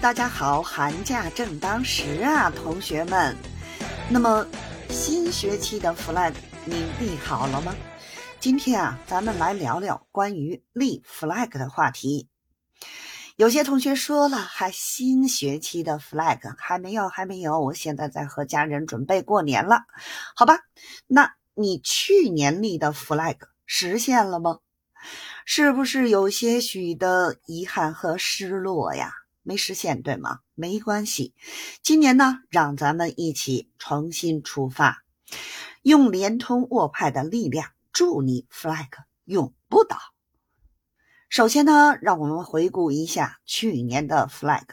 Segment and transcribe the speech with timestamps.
[0.00, 3.36] 大家好，寒假正当时啊，同学们。
[4.08, 4.46] 那么
[4.88, 6.32] 新学期的 flag
[6.64, 7.74] 你立好了吗？
[8.38, 12.28] 今天啊，咱们来聊聊关于立 flag 的话题。
[13.34, 19.82] 有些同学说了，还新学期的 flag 还没有，还没有，我现在在和家人准备过年了，
[20.36, 20.60] 好吧？
[21.08, 23.36] 那你去年立的 flag
[23.66, 24.60] 实现了吗？
[25.44, 29.12] 是不是有些许的遗憾和失落呀？
[29.48, 30.40] 没实现，对吗？
[30.54, 31.32] 没关系，
[31.82, 35.04] 今年呢，让咱们一起重新出发，
[35.80, 38.88] 用联通沃派的力量，助你 flag
[39.24, 39.96] 永不倒。
[41.30, 44.66] 首先呢，让我们回顾一下去年的 flag，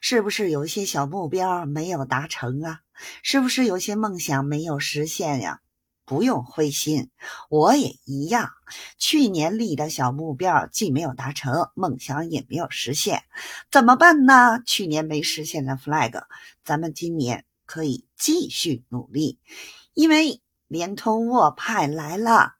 [0.00, 2.80] 是不是有一些小目标没有达成啊？
[3.22, 5.60] 是不是有些梦想没有实现呀？
[6.08, 7.10] 不用灰心，
[7.50, 8.48] 我也一样。
[8.96, 13.24] 去年立的小目标既没有达成，梦想也没有实现，
[13.70, 14.62] 怎么办呢？
[14.64, 16.22] 去年没实现的 flag，
[16.64, 19.38] 咱们今年可以继续努力，
[19.92, 22.54] 因为联通沃派来了。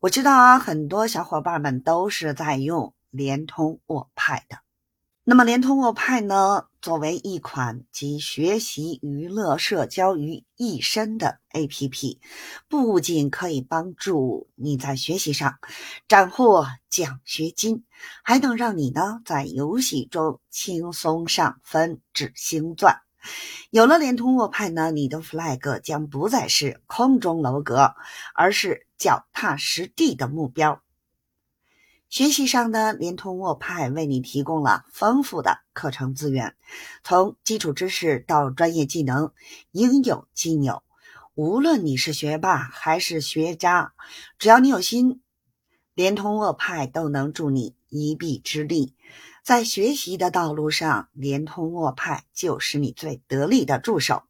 [0.00, 4.58] 我知道啊，很多小伙伴们都是在用联通沃派的。
[5.22, 12.18] 那么，联通沃派呢，作为一款集学习、娱乐、社交于一身的 APP，
[12.68, 15.58] 不仅可以帮助你在学习上
[16.06, 17.84] 斩获奖学金，
[18.22, 23.00] 还能让你呢在游戏中轻松上分、指星钻。
[23.70, 27.94] 有了联通沃派呢，你的 flag 将不再是空中楼阁，
[28.34, 30.80] 而是脚踏实地的目标。
[32.08, 36.56] 学习上呢，联通沃派为你提供了丰富的课程资源，
[37.04, 39.32] 从基础知识到专业技能，
[39.72, 40.82] 应有尽有。
[41.34, 43.92] 无论你是学霸还是学渣，
[44.38, 45.20] 只要你有心，
[45.92, 48.94] 联通沃派都能助你一臂之力。
[49.44, 54.22] 在学习的道路上，联通沃派就是你最得力的助手。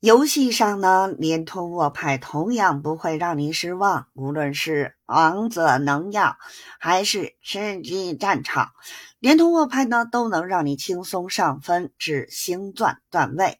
[0.00, 4.06] 游戏上呢，联通沃派同样不会让你失望。
[4.14, 6.38] 无论是王者荣耀
[6.78, 8.70] 还是吃鸡战场，
[9.18, 13.58] 联通沃派呢都能让你轻松上分至星钻段位。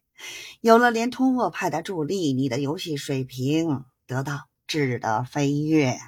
[0.61, 5.99] 有了联通沃派的助力，你的游戏水平得到质的飞跃。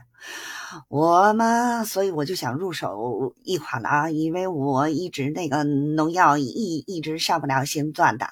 [0.89, 8.29] 我嘛，所以我就想入手一款了啊，因为我一直那个农药一一直上不了星钻的。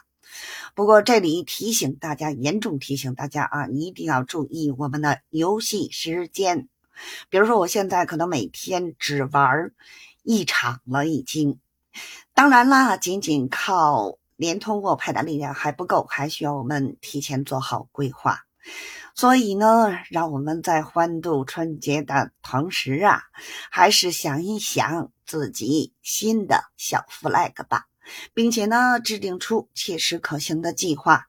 [0.75, 6.67] 不过这里提醒大家，严重提醒大家啊，一定要注意我们的游戏时间。
[7.29, 9.71] 比如说，我现在可能每天只玩
[10.23, 11.59] 一场了，已经。
[12.33, 18.45] 当然啦，仅仅靠联通沃派的力量还不够，还需要我们提前做好规划。
[19.13, 23.23] 所以呢，让我们在欢度春节的同时啊，
[23.69, 27.87] 还是想一想自己新的小 flag 吧。
[28.33, 31.27] 并且呢，制定出切实可行的计划，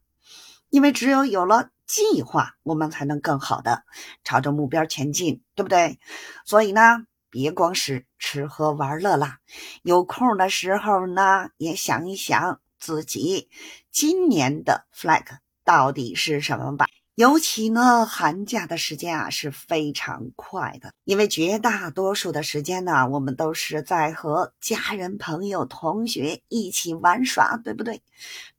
[0.70, 3.84] 因为只有有了计划，我们才能更好的
[4.24, 5.98] 朝着目标前进，对不对？
[6.44, 9.38] 所以呢，别光是吃喝玩乐啦，
[9.82, 13.48] 有空的时候呢，也想一想自己
[13.90, 15.24] 今年的 flag
[15.64, 16.86] 到底是什么吧。
[17.14, 28.00] 尤其呢，寒假的时间啊是非常快的，因为绝大多数的时间呢，我们都是在和家人、朋友、同学一起玩耍，对不对？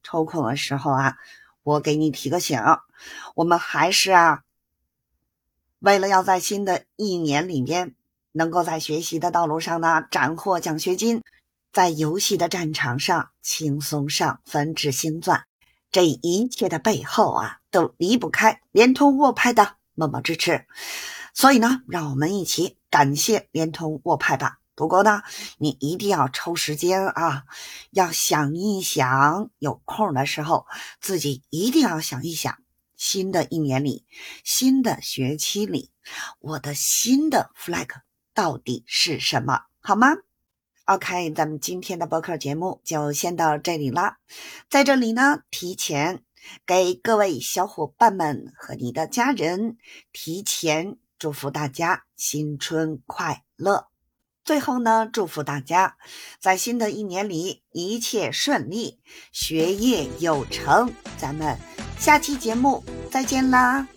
[0.04, 1.18] 抽空的时候啊，
[1.64, 2.62] 我给你提个醒，
[3.34, 4.44] 我们还是啊，
[5.80, 7.96] 为了要在新的一年里面，
[8.34, 11.24] 能够在学习的道路上呢斩获奖学金，
[11.72, 15.46] 在游戏的战场上轻松上分至星钻。
[15.92, 20.66] 这一切的背后啊，都离不开联通沃派的默默支持。
[21.34, 24.60] 所以呢，让我们一起感谢联通沃派吧。
[24.76, 25.24] 不过呢，
[25.58, 27.44] 你一定要抽时间啊，
[27.92, 30.66] 要想一想，有空的时候
[31.02, 32.58] 自己一定要想一想，
[32.96, 34.06] 新的一年里，
[34.44, 35.92] 新的学期里，
[36.40, 37.90] 我的新的 flag
[38.34, 40.08] 到底是什么，好吗
[40.86, 44.18] ？OK，咱们今天的播客节目就先到这里啦。
[44.70, 46.24] 在这里呢，提前
[46.66, 49.78] 给各位小伙伴们和你的家人
[50.12, 53.88] 提前祝福大家新春快乐。
[54.46, 55.96] 最后呢，祝福大家
[56.40, 59.00] 在新的一年里一切顺利，
[59.32, 60.92] 学业有成。
[61.18, 61.58] 咱们
[61.98, 63.88] 下期节目再见啦！